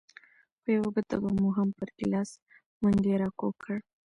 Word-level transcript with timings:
په 0.61 0.67
یوه 0.75 0.89
ګوته 0.95 1.15
به 1.21 1.29
مو 1.39 1.49
هم 1.57 1.69
پر 1.77 1.89
ګیلاس 1.97 2.29
منګی 2.81 3.13
راکوږ 3.21 3.55
کړ. 3.63 3.77